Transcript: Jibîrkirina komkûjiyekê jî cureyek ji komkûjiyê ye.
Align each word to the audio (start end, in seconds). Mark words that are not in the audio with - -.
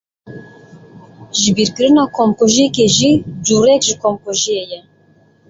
Jibîrkirina 1.39 2.03
komkûjiyekê 2.15 2.87
jî 2.97 3.11
cureyek 3.45 3.81
ji 3.87 3.95
komkûjiyê 4.01 4.63
ye. 4.71 4.79